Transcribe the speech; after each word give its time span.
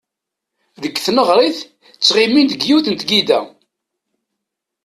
Deg 0.81 0.95
tneɣrit 1.05 1.59
ttɣimin 1.97 2.49
deg 2.51 2.61
yiwet 2.67 2.87
n 2.89 2.95
tgida. 2.95 3.39